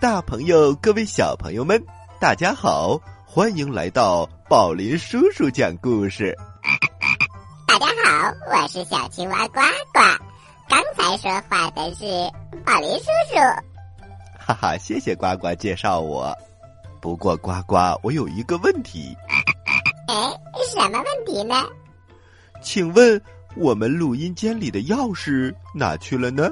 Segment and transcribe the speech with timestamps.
[0.00, 1.78] 大朋友，各位小朋友们，
[2.18, 6.34] 大家好，欢迎来到宝林叔叔讲故事。
[7.68, 9.60] 大家好，我是小青蛙呱
[9.92, 10.00] 呱。
[10.70, 12.04] 刚才说话的是
[12.64, 13.36] 宝林叔叔。
[14.38, 16.34] 哈哈，谢谢呱呱介绍我。
[16.98, 19.14] 不过呱呱，我有一个问题。
[20.08, 20.14] 哎，
[20.72, 21.62] 什么问题呢？
[22.62, 23.20] 请问
[23.54, 26.50] 我们录音间里的钥匙哪去了呢？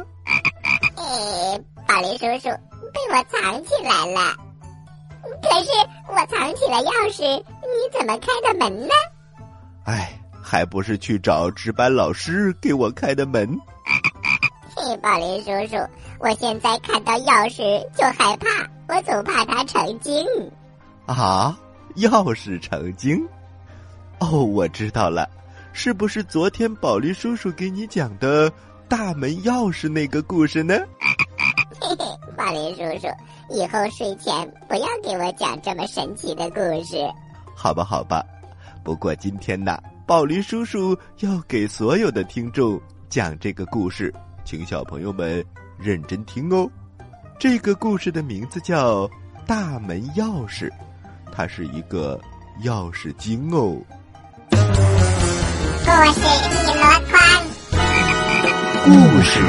[0.97, 1.59] 哎，
[1.89, 2.51] 宝林叔叔
[2.93, 4.37] 被我藏起来了。
[5.41, 5.71] 可是
[6.07, 8.93] 我藏起了钥匙，你怎么开的门呢？
[9.85, 13.59] 哎，还不是去找值班老师给我开的门。
[14.77, 15.77] 嘿，宝林叔叔，
[16.19, 20.27] 我现在看到钥匙就害怕，我总怕它成精。
[21.07, 21.59] 啊，
[21.97, 23.27] 钥匙成精？
[24.19, 25.27] 哦，我知道了，
[25.73, 28.53] 是不是昨天宝林叔叔给你讲的
[28.91, 30.75] 大门钥匙那个故事呢？
[31.81, 32.05] 嘿嘿，
[32.37, 33.07] 宝林叔叔，
[33.51, 36.97] 以后睡前不要给我讲这么神奇的故事。
[37.55, 38.25] 好吧，好吧。
[38.83, 44.13] 不过今天呢，宝林叔叔要给所有的听众讲这个故事，
[44.45, 45.45] 请小朋友们
[45.79, 46.69] 认真听哦。
[47.39, 49.07] 这个故事的名字叫
[49.47, 50.69] 《大门钥匙》，
[51.33, 52.21] 它是一个
[52.65, 53.77] 钥匙精哦。
[54.51, 57.17] 故事一箩筐，
[58.85, 58.91] 故
[59.23, 59.41] 事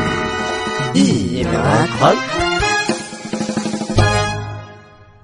[0.94, 1.52] 一箩
[1.98, 2.16] 筐，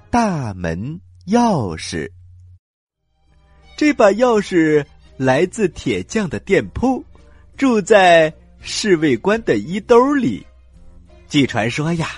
[0.10, 2.10] 大门钥匙。
[3.78, 4.86] 这把钥匙
[5.18, 7.04] 来自铁匠的店铺，
[7.58, 10.46] 住在侍卫官的衣兜里。
[11.28, 12.10] 据传说呀，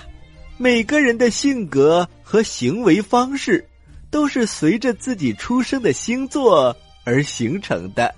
[0.56, 3.66] 每个人的性格和行为方式
[4.10, 8.14] 都是随着自己出生的星座而形成的。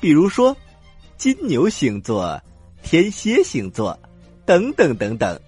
[0.00, 0.56] 比如说，
[1.16, 2.40] 金牛星座、
[2.82, 3.98] 天蝎星座，
[4.44, 5.40] 等等等等。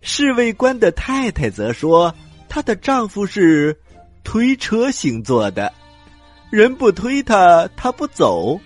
[0.00, 2.14] 侍卫官的太太则说，
[2.48, 3.76] 她的丈夫是
[4.24, 5.72] 推车星座的。
[6.50, 8.58] 人不推他，他不走。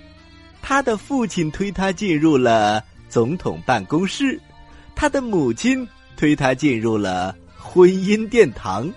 [0.60, 4.40] 他的父亲推他进入了总统办公室，
[4.94, 5.86] 他的母亲
[6.16, 8.88] 推他进入了婚姻殿堂，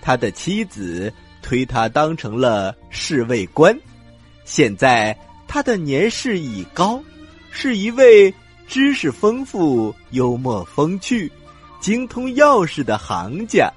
[0.00, 3.76] 他的妻子推他当成了侍卫官。
[4.44, 7.02] 现在他的年事已高，
[7.50, 8.32] 是一位
[8.70, 11.30] 知识丰富、幽默风趣、
[11.80, 13.68] 精通钥匙的行家。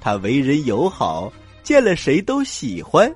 [0.00, 1.32] 他为人友好，
[1.62, 3.14] 见了谁都喜欢。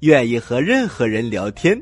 [0.00, 1.78] 愿意和任何人聊天。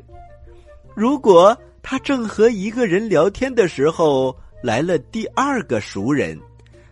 [0.93, 6.37] 如果他正和一个人聊天的时候来了第二个熟人，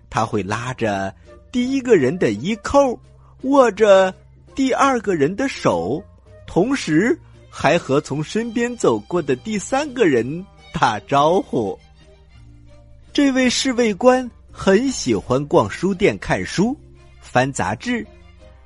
[0.09, 1.13] 他会拉着
[1.51, 2.97] 第一个人的衣扣，
[3.41, 4.13] 握着
[4.55, 6.01] 第二个人的手，
[6.47, 11.77] 同时还和从身边走过的第三个人打招呼。
[13.21, 16.73] 这位侍卫官很喜欢逛书店看书、
[17.19, 18.07] 翻杂志，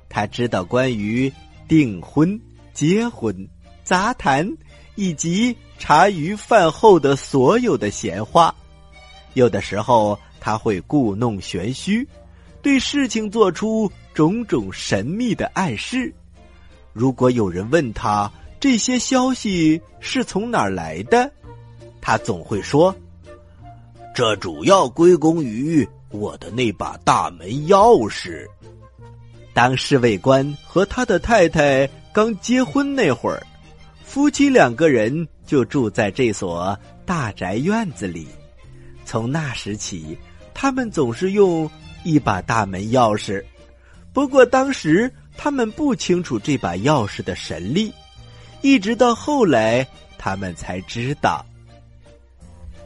[0.08, 1.30] 他知道关于
[1.66, 2.40] 订婚。
[2.72, 3.36] 结婚、
[3.82, 4.48] 杂谈
[4.94, 8.54] 以及茶余饭后的所有的闲话，
[9.32, 12.08] 有的时候他会故弄玄虚，
[12.62, 16.14] 对事情做出种种神秘的暗示。
[16.92, 18.30] 如果有人问他
[18.60, 21.28] 这些消息是从哪儿来的，
[22.00, 22.94] 他总会说
[24.14, 28.46] ：“这主要归功于我的那把大门钥匙。”
[29.52, 31.90] 当侍卫官和他的太太。
[32.14, 33.44] 刚结婚那会儿，
[34.04, 38.28] 夫妻两个人就住在这所大宅院子里。
[39.04, 40.16] 从那时起，
[40.54, 41.68] 他们总是用
[42.04, 43.44] 一把大门钥匙。
[44.12, 47.92] 不过当时他们不清楚这把钥匙的神力，
[48.62, 49.84] 一直到后来
[50.16, 51.44] 他们才知道。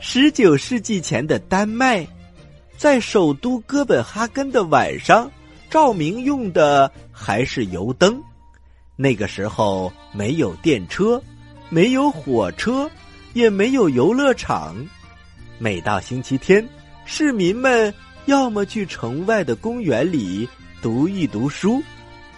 [0.00, 2.06] 十九世纪前的丹麦，
[2.76, 5.28] 在首都哥本哈根的晚上，
[5.68, 8.22] 照明用的还是油灯。
[8.94, 11.20] 那个时候没有电车，
[11.68, 12.88] 没有火车，
[13.32, 14.76] 也没有游乐场。
[15.58, 16.66] 每到星期天，
[17.04, 17.92] 市民们
[18.26, 20.48] 要么去城外的公园里
[20.80, 21.82] 读一读书，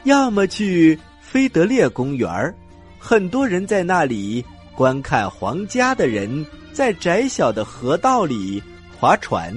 [0.05, 2.55] 要么去菲德烈公园
[2.99, 4.43] 很多人在那里
[4.75, 8.63] 观看皇家的人在窄小的河道里
[8.99, 9.55] 划船。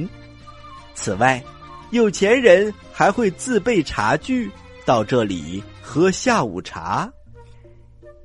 [0.96, 1.44] 此外，
[1.92, 4.52] 有钱人还会自备茶具
[4.86, 5.64] 到这里。
[5.86, 7.08] 喝下午茶。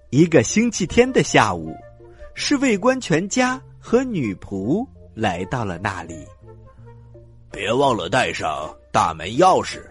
[0.09, 1.77] 一个星期天的下午，
[2.33, 6.27] 侍卫官全家和女仆来到了那里。
[7.51, 9.83] 别忘了带上大门钥匙，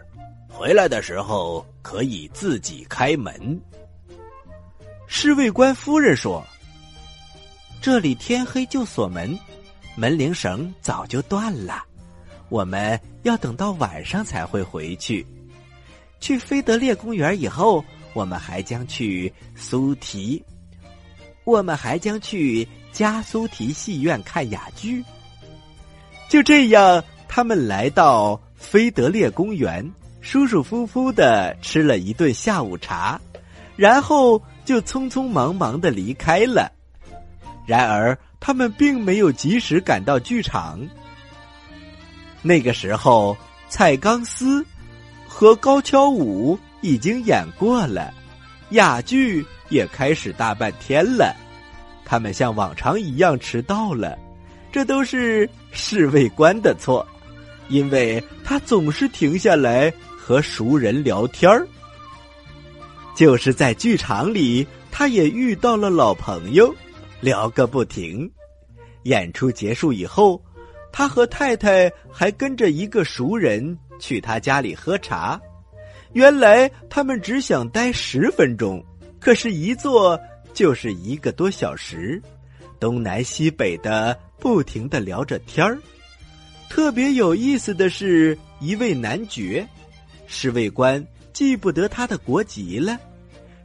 [0.50, 3.62] 回来的时候可以自己开门。
[5.06, 6.44] 侍卫官夫人说
[7.82, 9.38] ：“这里天黑就锁门，
[9.96, 11.84] 门铃绳早就断了，
[12.50, 15.26] 我们要等到晚上才会回去。
[16.20, 17.84] 去菲德烈公园以后，
[18.14, 20.44] 我们还将去苏提，
[21.46, 25.04] 我们还将去加苏提戏院看哑剧。
[26.28, 29.90] 就这样，他们来到菲德烈公园，
[30.20, 33.22] 舒舒服服的吃了一顿下午茶，
[33.78, 36.74] 然后就匆匆忙忙的离开了。
[37.68, 40.80] 然而，他们并没有及时赶到剧场。
[42.42, 43.38] 那个时候，
[43.68, 44.66] 蔡钢丝
[45.28, 48.14] 和高跷舞已经演过了，
[48.70, 51.36] 哑剧也开始大半天了。
[52.06, 54.18] 他们像往常一样迟到了，
[54.72, 57.06] 这都是侍卫官的错，
[57.68, 61.68] 因为他总是停下来和熟人聊天儿。
[63.14, 66.74] 就是在剧场里，他也遇到了老朋友，
[67.22, 68.30] 聊个不停。
[69.04, 70.42] 演出结束以后。
[70.90, 75.40] 他和太太还跟着一个熟人去他家里喝茶，
[76.14, 78.84] 原来他们只想待十分钟，
[79.20, 80.20] 可是，一坐
[80.56, 82.20] 就是一个多小时，
[82.80, 85.78] 东南西北的不停的聊着天儿。
[86.68, 89.68] 特别有意思的是，一位男爵，
[90.26, 92.98] 侍卫官记不得他的国籍了，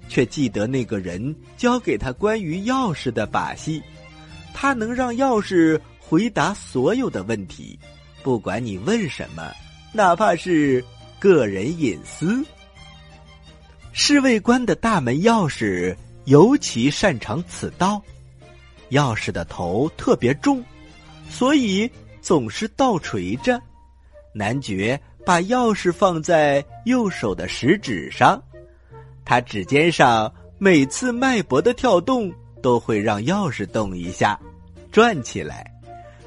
[0.09, 3.83] 却记得那个人教给他关于钥匙的把戏，
[4.53, 5.81] 他能让钥匙。
[6.05, 7.79] 回答所有的问题，
[8.23, 9.51] 不管你问什么，
[9.95, 10.85] 哪怕是
[11.19, 12.45] 个人隐私。
[13.95, 15.97] 侍卫官的大门钥匙
[16.27, 18.03] 尤其擅长此道，
[18.91, 20.63] 钥匙的头特别重，
[21.31, 21.91] 所以
[22.21, 23.59] 总是倒垂着。
[24.35, 28.43] 男爵把钥匙放在右手的食指上，
[29.25, 32.33] 他指尖上每次脉搏的跳动
[32.63, 34.39] 都会让钥匙动一下，
[34.91, 35.71] 转起来。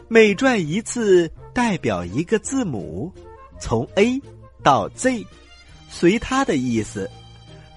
[0.07, 3.11] 每转一次，代表一个字母，
[3.59, 4.21] 从 A
[4.61, 5.25] 到 Z，
[5.89, 7.09] 随他的意思。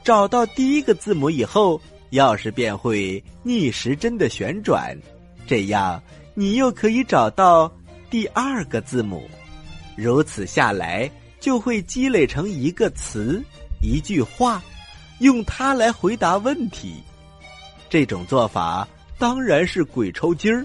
[0.05, 1.81] 找到第一个字母以后，
[2.13, 4.97] 钥匙便会逆时针的旋转，
[5.47, 6.03] 这样
[6.35, 7.71] 你又可以找到
[8.11, 9.23] 第二个字母。
[9.97, 11.11] 如此下来，
[11.41, 13.43] 就会积累成一个词、
[13.83, 14.63] 一句话，
[15.21, 17.03] 用它来回答问题。
[17.89, 18.87] 这种做法
[19.19, 20.65] 当然是鬼抽筋儿。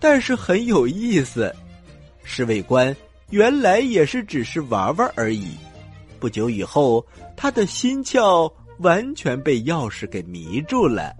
[0.00, 1.52] 但是很有意思，
[2.22, 2.94] 侍卫官
[3.30, 5.56] 原来也是只是玩玩而已。
[6.20, 7.04] 不久以后，
[7.36, 11.12] 他的心窍完全被钥匙给迷住了。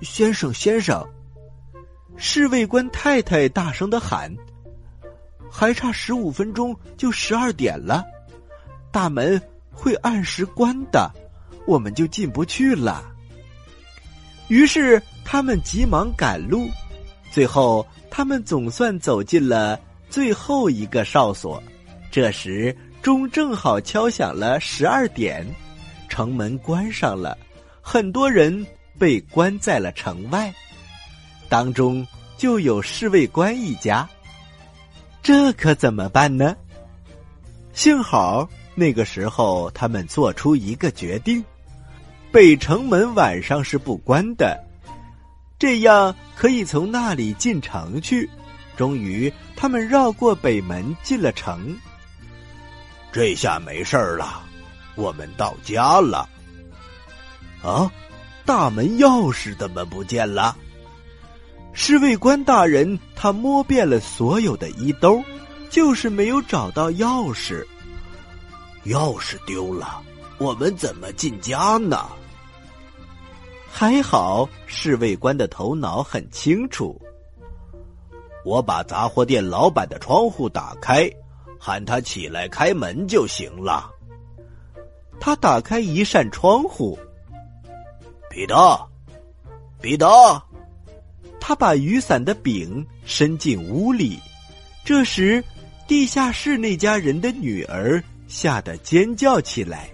[0.00, 1.06] 先生，先生，
[2.16, 4.34] 侍卫官太太大声的喊
[5.52, 8.02] ：“还差十五分钟就十二点了，
[8.90, 9.38] 大门
[9.70, 11.12] 会按时关的，
[11.66, 13.04] 我们就进不去了。”
[14.48, 16.68] 于是他们急忙赶路。
[17.30, 21.62] 最后，他们总算走进了最后一个哨所。
[22.10, 25.46] 这时，钟正好敲响了十二点，
[26.10, 27.38] 城门关上了，
[27.80, 28.66] 很多人
[28.98, 30.52] 被关在了城外，
[31.48, 34.06] 当中就有侍卫官一家。
[35.22, 36.54] 这可怎么办呢？
[37.72, 41.42] 幸好那个时候，他们做出一个决定：
[42.32, 44.58] 北城门晚上是不关的。
[45.58, 48.28] 这样可以从那里进城去。
[48.74, 51.76] 终于，他们绕过北门进了城。
[53.12, 54.42] 这下没事儿了，
[54.94, 56.26] 我们到家了。
[57.62, 57.92] 啊，
[58.46, 60.56] 大门钥匙怎么不见了？
[61.74, 65.22] 侍卫官大人，他摸遍了所有的衣兜，
[65.68, 67.64] 就是没有找到钥匙。
[68.86, 70.02] 钥匙丢了，
[70.38, 72.08] 我们怎么进家呢？
[73.74, 77.00] 还好，侍卫官的头脑很清楚。
[78.44, 81.10] 我把杂货店老板的窗户打开，
[81.58, 83.90] 喊他起来开门就行了。
[85.18, 86.98] 他打开一扇窗户，
[88.28, 88.78] 彼得，
[89.80, 90.06] 彼得，
[91.40, 94.20] 他把雨伞的柄伸进屋里。
[94.84, 95.42] 这时，
[95.88, 99.88] 地下室那家人的女儿吓得尖叫起来。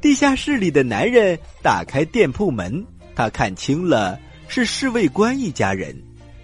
[0.00, 5.94] 地下室里的男人打开店铺门，他看清了是侍卫官一家人，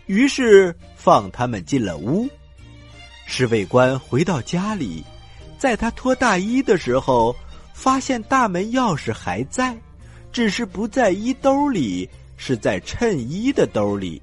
[0.05, 2.29] 于是放他们进了屋。
[3.25, 5.03] 侍卫官回到家里，
[5.59, 7.35] 在他脱大衣的时候，
[7.73, 9.75] 发现大门钥匙还在，
[10.31, 14.21] 只是不在衣兜里，是在衬衣的兜里。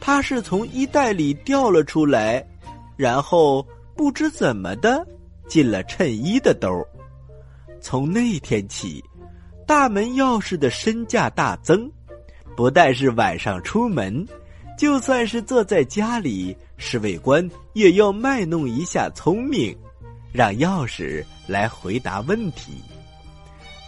[0.00, 2.46] 他是从衣袋里掉了出来，
[2.96, 3.66] 然后
[3.96, 5.04] 不知怎么的
[5.48, 6.86] 进了衬衣的兜。
[7.80, 9.02] 从那天起，
[9.66, 11.90] 大门钥匙的身价大增。
[12.56, 14.26] 不但是晚上出门，
[14.76, 19.76] 就算是坐在家里侍卫官也要卖弄一下聪明，
[20.32, 22.72] 让钥匙来回答问题。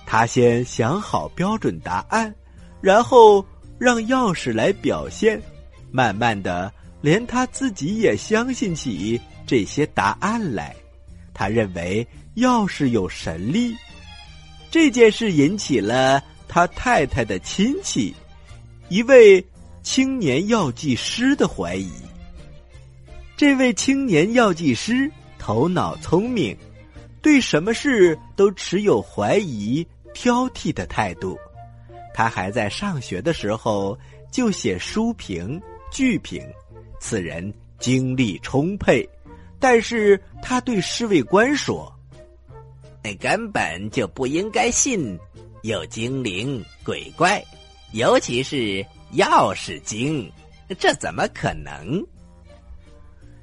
[0.06, 2.32] 他先想好标准答案，
[2.80, 3.44] 然后
[3.78, 5.40] 让钥匙来表现。
[5.90, 10.76] 慢慢的，连他自己也相信起这些答案来。
[11.34, 12.06] 他认为
[12.40, 13.76] 钥匙有神力。
[14.70, 18.14] 这件事引起了他太太的亲戚，
[18.88, 19.44] 一位
[19.82, 21.90] 青年药剂师的怀疑。
[23.36, 26.56] 这位青年药剂师头脑聪明，
[27.22, 29.86] 对什么事都持有怀疑。
[30.12, 31.38] 挑剔的态度，
[32.12, 33.96] 他还在上学的时候
[34.30, 35.58] 就写书评、
[35.92, 36.42] 剧评。
[36.98, 39.08] 此人精力充沛，
[39.60, 41.90] 但是他对侍卫官说
[43.02, 45.18] ：“那根本就不应该信
[45.62, 47.42] 有精灵鬼怪，
[47.92, 50.30] 尤其是钥匙精，
[50.78, 52.04] 这怎么可能？”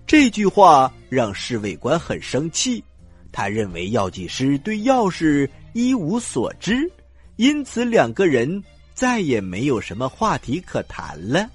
[0.06, 2.84] 这句话让侍卫官很生气，
[3.32, 5.50] 他认为药剂师对钥匙。
[5.74, 6.92] 一无所知，
[7.36, 8.64] 因此两个人
[8.96, 11.48] 再也没有什么话题可谈了。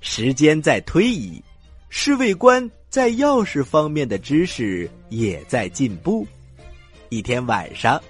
[0.00, 1.42] 时间在推移，
[1.90, 6.26] 侍卫官在钥匙方面的知识也在进步。
[7.12, 8.02] 一天晚上，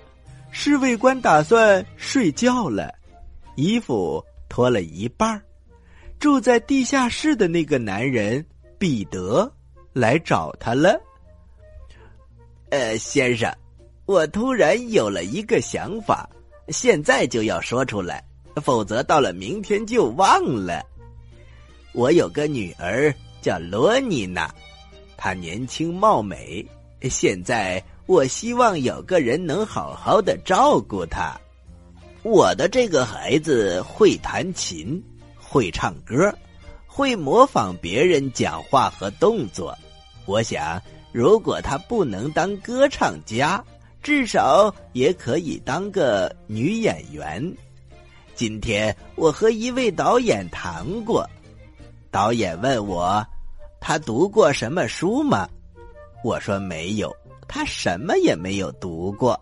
[0.53, 2.95] 侍卫官打算睡觉了，
[3.57, 5.43] 衣服脱了一半
[6.21, 8.47] 住在地下室的那个男人
[8.79, 9.53] 彼得
[9.93, 10.97] 来找他了。
[12.71, 13.53] 呃，先生。
[14.07, 16.31] 我突然有了一个想法，
[16.69, 18.23] 现在就要说出来，
[18.63, 20.81] 否则到了明天就忘了。
[21.93, 24.49] 我有个女儿叫罗妮娜，
[25.17, 26.65] 她年轻貌美，
[27.11, 31.39] 现在我希望有个人能好好的照顾她。
[32.23, 35.03] 我的这个孩子会弹琴，
[35.37, 36.33] 会唱歌，
[36.87, 39.77] 会模仿别人讲话和动作。
[40.25, 40.81] 我想，
[41.13, 43.63] 如果他不能当歌唱家，
[44.03, 47.43] 至少也可以当个女演员。
[48.35, 51.29] 今天我和一位导演谈过，
[52.11, 53.25] 导演问我，
[53.81, 55.49] 他读过什么书吗？
[56.23, 57.15] 我说没有，
[57.55, 59.39] 他什么也没有读过。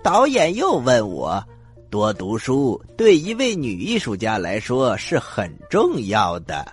[0.00, 1.44] 导演又问我，
[1.90, 6.64] 多读书对一位女艺术家来说是很重要的，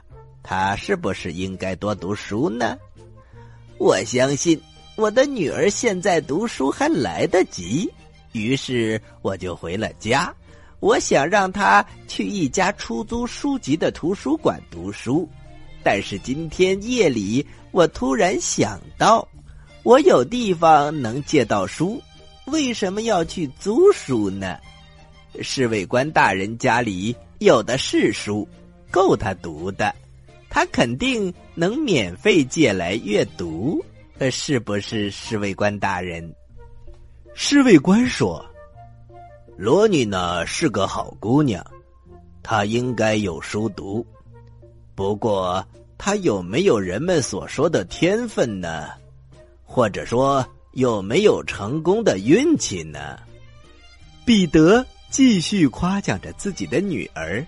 [0.44, 2.78] 她是不是应该多读书呢？
[3.80, 4.62] 我相信。
[4.96, 7.92] 我的女儿现在读书还来得及，
[8.34, 10.32] 于是我就回了家。
[10.80, 15.28] 我想让她去一家出租书籍的图书馆读书，
[15.82, 19.28] 但是今天夜里我突然想到，
[19.84, 22.02] 我有地方能借到书，
[22.46, 24.58] 为什么要去租书呢？
[25.42, 28.48] 侍卫官大人家里有的是书，
[28.90, 29.94] 够他读的，
[30.50, 33.84] 他肯定能免费借来阅读。
[34.20, 36.34] 呃，是不是侍卫官大人？
[37.34, 38.46] 侍卫官说
[39.58, 41.66] ：“罗尼呢是个好姑娘，
[42.42, 44.06] 她应该有书读。
[44.96, 45.66] 不过，
[45.98, 48.88] 她有没有人们所说的天分呢？
[49.74, 53.18] 或者说，有没有成功的运气呢？”
[54.24, 57.44] 彼得继续夸奖着自己的女儿：“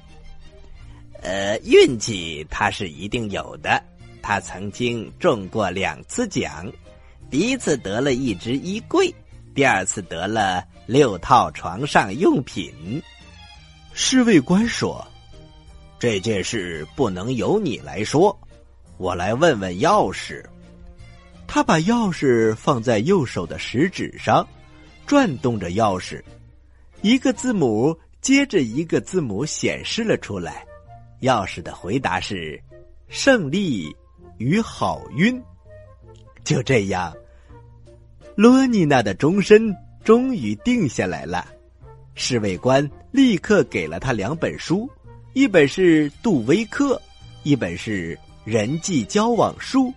[1.21, 3.79] 呃，运气他是一定有的。”
[4.23, 6.65] 他曾经中过两次奖，
[7.29, 9.13] 第一次得了一只衣柜，
[9.53, 12.73] 第二次得了六套床上用品。
[13.93, 15.05] 侍卫官说
[15.99, 18.35] ：“这件事不能由你来说，
[18.97, 20.43] 我来问问钥匙。”
[21.47, 24.47] 他把钥匙放在右手的食指上，
[25.05, 26.21] 转动着钥匙，
[27.01, 30.65] 一个字母接着一个字母显示了出来。
[31.21, 32.61] 钥匙的回答是
[33.09, 33.95] ：“胜利。”
[34.37, 35.41] 与好运，
[36.43, 37.15] 就这样，
[38.35, 39.73] 罗妮娜的终身
[40.03, 41.47] 终于定下来了。
[42.15, 44.89] 侍卫官立刻给了他两本书，
[45.31, 46.97] 一本是《杜威克》，
[47.43, 49.87] 一本是《人际交往术》。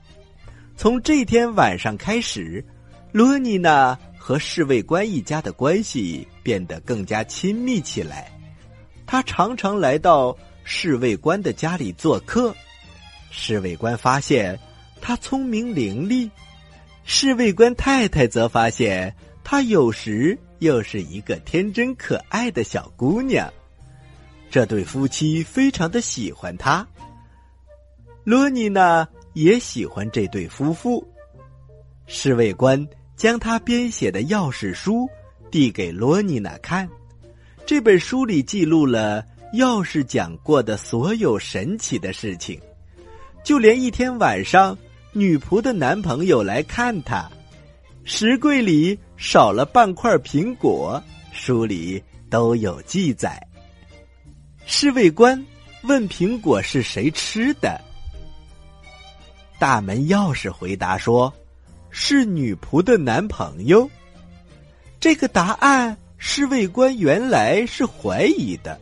[0.79, 2.65] 从这天晚上开始，
[3.11, 8.31] 罗妮娜和侍卫官一家的关系变得更加亲密起来。
[9.05, 12.55] 他常常来到侍卫官的家里做客。
[13.33, 14.57] 侍卫官发现
[15.01, 16.31] 他聪明伶俐，
[17.03, 23.53] 侍卫官太太则发现他有时又是一个天真可爱的小姑娘。
[24.49, 26.87] 这对夫妻非常的喜欢他。
[28.23, 29.09] 罗妮娜
[29.39, 31.07] 也喜欢这对夫妇。
[32.09, 32.85] 侍卫官
[33.17, 35.09] 将他编写的钥匙书
[35.49, 36.89] 递给罗妮娜看，
[37.65, 42.61] 这本书里记录了钥匙讲过的所有神奇的事情。
[43.45, 44.77] 就连一天晚上，
[45.13, 47.31] 女仆的男朋友来看她，
[48.03, 51.01] 石柜里少了半块苹果，
[51.33, 53.41] 书里都有记载。
[54.67, 55.43] 侍卫官
[55.85, 57.81] 问苹果是谁吃的，
[59.59, 61.33] 大门钥匙回答说
[61.91, 63.91] ：“是女仆的男朋友。”
[65.01, 68.81] 这个答案，侍卫官原来是怀疑的，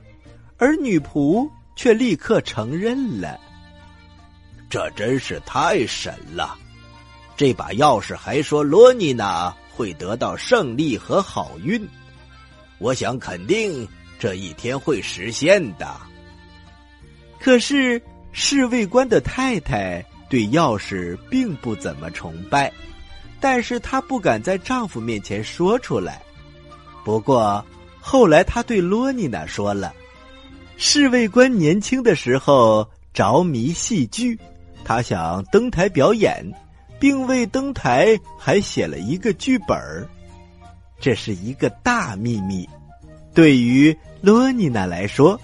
[0.59, 3.39] 而女仆却立刻承认了。
[4.69, 6.57] 这真是太神了！
[7.37, 11.87] 这把钥匙还说罗妮娜会得到胜利和好运，
[12.79, 13.87] 我想肯定。
[14.19, 15.95] 这一天会实现的。
[17.39, 18.01] 可是
[18.33, 22.73] 侍卫官的太太对钥匙并不怎么崇拜，
[23.41, 26.21] 但是她不敢在丈夫面前说出来。
[27.05, 27.65] 不过
[28.01, 29.93] 后来她对罗妮娜说了：
[30.77, 34.39] 侍卫官年轻的时候着迷戏剧，
[34.85, 36.45] 他想登台表演，
[36.99, 39.77] 并为登台还写了一个剧本
[41.01, 42.69] 这是一个大秘密。
[43.35, 45.41] 对于罗妮娜来说，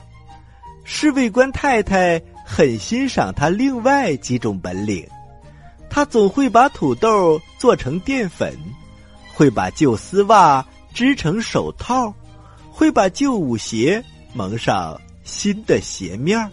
[0.84, 2.20] 侍卫官太太
[2.54, 5.08] 很欣赏他另外几种本领。
[5.88, 8.54] 他总会把土豆做成淀粉，
[9.32, 10.62] 会把旧丝袜
[10.92, 12.12] 织成手套，
[12.70, 16.50] 会把旧舞鞋蒙上新的鞋面儿。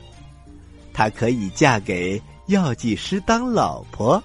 [0.94, 4.24] 她可以嫁给药剂师当老婆。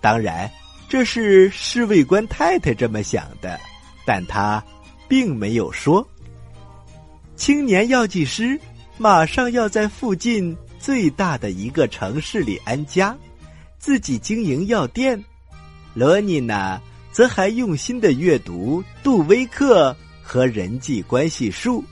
[0.00, 0.50] 当然，
[0.88, 3.60] 这是侍卫官太太这么想的，
[4.06, 4.64] 但她。
[5.08, 6.04] 并没有说，
[7.36, 8.60] 青年药剂师
[8.98, 13.16] 马上要在附近最大的一个城市里安家，
[13.78, 15.22] 自己经营药店。
[15.94, 16.80] 罗妮娜
[17.12, 21.84] 则还用心的阅读杜威克和人际关系术。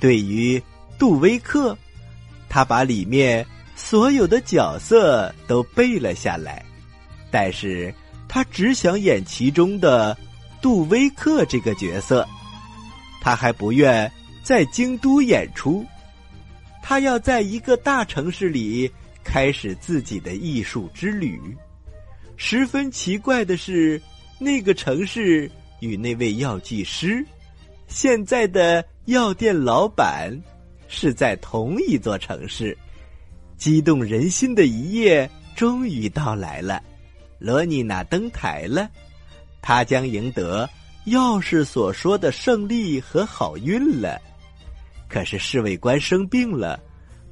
[0.00, 0.62] 对于
[0.98, 1.76] 杜威克，
[2.48, 6.64] 他把里面所有的角色都背了下来，
[7.30, 7.94] 但是
[8.28, 10.16] 他只想演其中的。
[10.60, 12.24] 杜威克这个角色，
[13.20, 14.08] 他还不愿
[14.44, 15.84] 在京都演出，
[16.82, 18.90] 他要在一个大城市里
[19.24, 21.40] 开始自己的艺术之旅。
[22.36, 24.02] 十分奇怪的是，
[24.38, 27.24] 那个城市与那位药剂师，
[27.86, 30.36] 现在的药店老板，
[30.88, 32.76] 是在同一座城市。
[33.56, 36.82] 激动人心的一夜终于到来了，
[37.38, 38.90] 罗妮娜登台了。
[39.60, 40.68] 他将赢得
[41.06, 44.20] 钥匙所说的胜利和好运了。
[45.12, 46.80] 可是侍卫官生病了，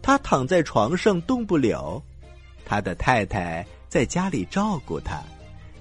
[0.02, 2.02] 他躺在床上动不了。
[2.62, 5.22] 他的太太在家里照顾他，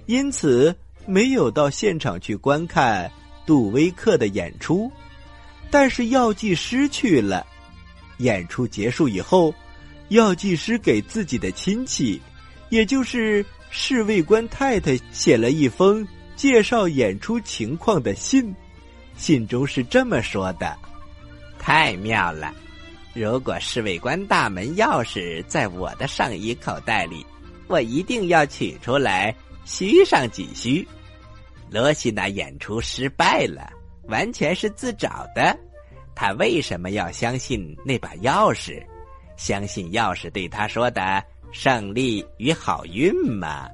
[0.06, 0.74] 因此
[1.06, 3.12] 没有到现场去观看
[3.46, 4.90] 杜威克的演出。
[5.70, 7.46] 但是药剂师去了。
[8.20, 9.54] 演出结束以后，
[10.08, 12.22] 药剂师给自己的亲戚，
[12.70, 16.08] 也就是侍卫官太太写了一封。
[16.38, 18.56] 介绍演出情况的信，
[19.18, 20.74] 信中是这么说的
[21.60, 22.52] ：“太妙了！
[23.14, 27.26] 如果侍卫官大门钥匙在我的上衣口袋里，
[27.68, 30.88] 我一定要取出来虚上几虚。
[31.70, 33.70] 罗西娜演出失败了，
[34.08, 35.56] 完全是自找的。
[36.16, 38.82] 他为什么要相信那把钥匙？
[39.38, 43.70] 相信钥匙对他说的胜利与好运吗？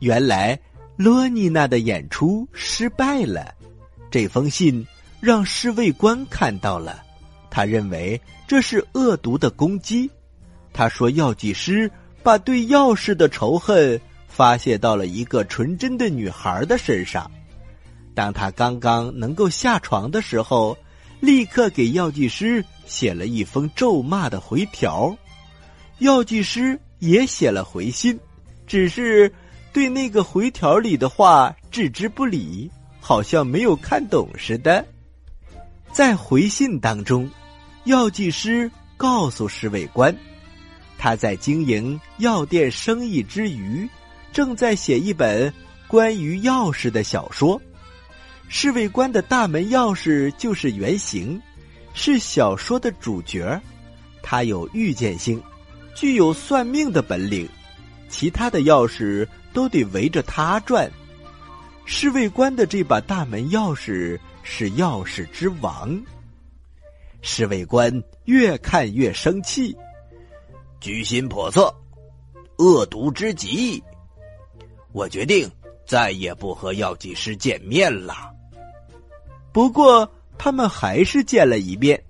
[0.00, 0.58] 原来。”
[0.98, 3.54] 罗妮娜的演出失败了，
[4.10, 4.84] 这封信
[5.20, 7.02] 让侍卫官看到了，
[7.50, 10.10] 他认为这是恶毒的攻击。
[10.72, 11.90] 他说，药剂师
[12.22, 17.30] 把对药师的仇恨发泄到了一个纯真的女孩的身上。
[18.14, 20.76] 当他刚刚能够下床的时候，
[21.20, 25.16] 立刻给药剂师写了一封咒骂的回条。
[25.98, 28.18] 药剂师也写了回信，
[28.66, 29.32] 只是。
[29.70, 32.68] 对那个回条里的话置之不理，
[33.00, 34.84] 好像没有看懂似的。
[35.98, 37.28] 在回信当中，
[37.82, 40.14] 药剂师告诉侍卫官，
[40.96, 43.84] 他在经营药店生意之余，
[44.32, 45.52] 正在写一本
[45.88, 47.60] 关于钥匙的小说。
[48.46, 51.42] 侍卫官的大门钥匙就是原型，
[51.94, 53.60] 是小说的主角。
[54.22, 55.42] 他有预见性，
[55.96, 57.48] 具有算命的本领。
[58.08, 59.26] 其他的钥匙。
[59.52, 60.88] 都得围着他转。
[61.84, 64.16] 侍卫官的这把大门钥匙
[64.50, 66.02] 是钥匙之王。
[67.20, 69.76] 侍卫官越看越生气，
[70.80, 71.72] 居心叵测，
[72.56, 73.82] 恶毒之极。
[74.92, 75.48] 我决定
[75.86, 78.34] 再也不和药剂师见面了。
[79.52, 82.02] 不过他们还是见了一面，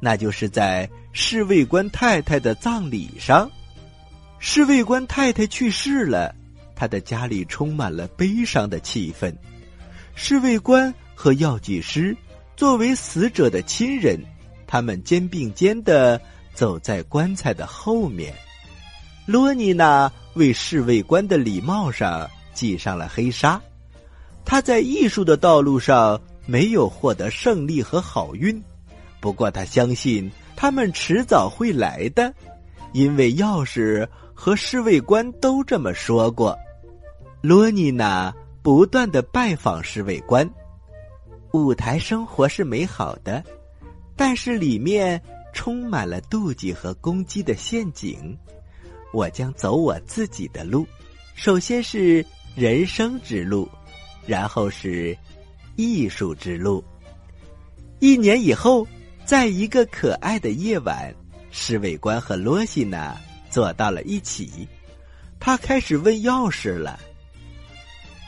[0.00, 3.50] 那就是在侍卫官太太的葬礼上。
[4.38, 6.34] 侍卫官太太去世了，
[6.76, 9.34] 他的家里充满了悲伤的气氛。
[10.14, 12.16] 侍卫官和药剂师
[12.56, 14.18] 作为死者的亲人，
[14.66, 16.18] 他们肩并肩的
[16.54, 18.32] 走在棺材的后面。
[19.26, 23.60] 罗妮娜为侍卫官的礼帽上系上了黑纱。
[24.46, 28.58] 他在艺术的道路上没有获得胜利和好运，
[29.20, 32.32] 不过他相信他们迟早会来的，
[32.94, 34.08] 因为钥匙。
[34.32, 36.58] 和侍卫官都这么说过。
[37.42, 40.50] 罗妮娜不断的拜访侍卫官。
[41.52, 43.42] 舞台生活是美好的，
[44.16, 45.20] 但是里面
[45.52, 48.36] 充满了妒忌和攻击的陷阱。
[49.12, 50.86] 我将走我自己的路，
[51.34, 53.68] 首先是人生之路，
[54.26, 55.16] 然后是
[55.76, 56.84] 艺术之路。
[57.98, 58.86] 一年以后，
[59.24, 61.14] 在一个可爱的夜晚，
[61.50, 63.16] 侍卫官和罗西娜。
[63.50, 64.68] 坐到了一起，
[65.40, 67.00] 他开始问钥匙了。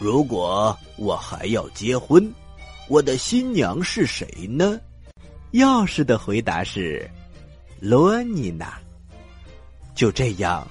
[0.00, 2.28] 如果我还要结婚，
[2.92, 4.78] 我的新娘是谁呢？
[5.52, 7.08] 钥匙的回答是
[7.80, 8.78] 罗妮娜。
[9.94, 10.68] 就这样，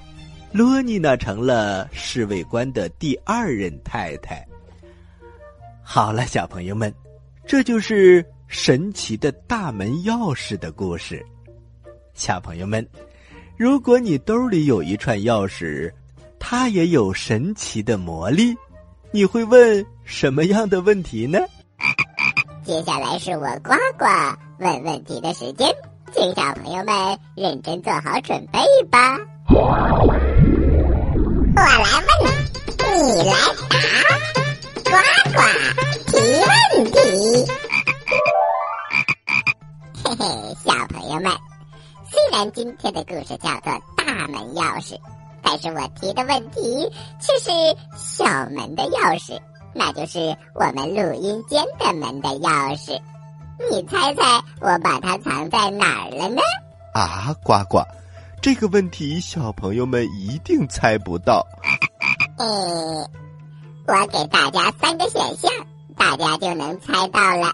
[0.51, 4.47] 罗妮娜成了侍卫官的第二任太太。
[5.81, 6.93] 好了，小朋友们，
[7.43, 11.25] 这就是神奇的大门钥匙的故事。
[12.13, 12.87] 小朋友们。
[13.57, 15.91] 如果你兜里有一串钥匙，
[16.37, 18.55] 它也有神奇的魔力，
[19.09, 21.39] 你会问什么样的问题呢？
[22.71, 24.05] 接下来是我呱呱
[24.57, 25.75] 问问题的时间，
[26.13, 29.17] 请小朋友们认真做好准备吧。
[29.49, 29.59] 我
[31.53, 31.67] 来
[32.23, 32.31] 问，
[33.09, 33.35] 你来
[33.69, 33.75] 答，
[34.85, 34.91] 呱
[35.33, 35.37] 呱
[36.07, 36.15] 提
[36.47, 36.95] 问题。
[40.05, 40.23] 嘿嘿，
[40.63, 41.29] 小朋友们。
[42.09, 44.97] 虽然今天的故事叫做“大门钥匙”，
[45.43, 47.51] 但是我提的问题却是
[47.97, 49.37] 小门的钥匙，
[49.73, 52.99] 那就是我们录音间的门的钥匙。
[53.69, 56.41] 你猜猜我把它藏在哪儿了呢？
[56.93, 57.83] 啊，呱呱，
[58.41, 61.45] 这个问题小朋友们一定猜不到。
[62.37, 63.07] 嗯，
[63.87, 65.51] 我给大家三个选项，
[65.95, 67.51] 大家就能猜到了。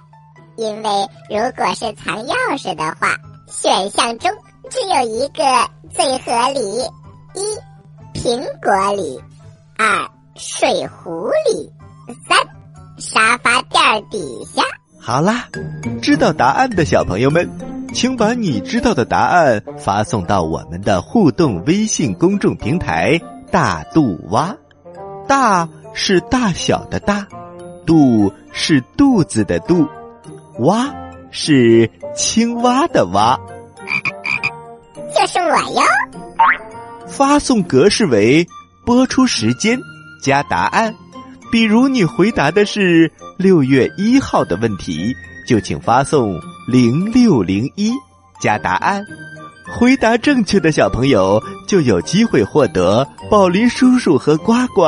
[0.56, 0.90] 因为
[1.30, 3.16] 如果是藏钥匙的话，
[3.48, 4.32] 选项中。
[4.70, 6.60] 只有一个最合理：
[7.34, 9.18] 一苹果里，
[9.78, 11.72] 二水壶里，
[12.28, 12.38] 三
[12.98, 14.64] 沙发垫底下。
[15.00, 15.48] 好啦，
[16.02, 17.50] 知道答案的小朋友们，
[17.94, 23.20] 请把你知道的答案发送到我们的互动微信公众平台
[23.52, 24.56] “大肚蛙”。
[25.28, 27.28] 大是大小的大，
[27.86, 29.88] 肚是肚子的肚，
[30.60, 30.94] 蛙
[31.32, 33.40] 是青蛙的蛙。
[35.16, 35.82] 就是我哟！
[37.08, 38.46] 发送格式为
[38.86, 39.80] 播出时间
[40.22, 40.94] 加答案。
[41.52, 45.16] 比如你回答的是六月一号的问题，
[45.48, 47.94] 就请发送零六零一
[48.42, 49.06] 加答案。
[49.68, 54.84] 回答正确的小朋友就有机会获得宝林叔叔和呱呱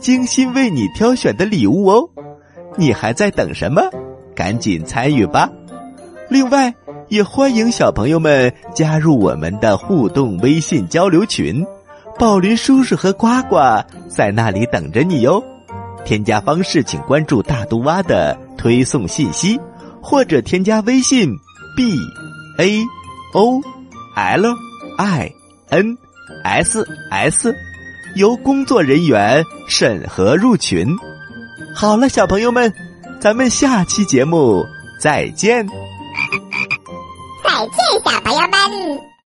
[0.00, 2.08] 精心为你挑选的礼物哦！
[2.76, 3.82] 你还在等什么？
[4.34, 5.48] 赶紧参与吧！
[6.28, 6.74] 另外。
[7.10, 11.64] 也欢迎小朋友们加入我们的互动微信交流群，
[12.18, 13.56] 宝林叔叔和呱呱
[14.10, 15.42] 在那里等着你哟。
[16.08, 19.60] 添加方式请关注大都蛙的推送信息，
[20.02, 21.36] 或者添加微信
[21.76, 21.94] b
[22.56, 22.82] a
[23.34, 23.60] o
[24.14, 24.56] l
[24.96, 25.30] i
[25.68, 25.98] n
[26.44, 27.54] s s，
[28.16, 30.96] 由工作人员审核入群。
[31.74, 32.72] 好了，小朋友们，
[33.20, 34.64] 咱们下期节目
[34.98, 35.68] 再见。
[35.68, 35.74] 再
[37.66, 39.17] 见，小朋友们。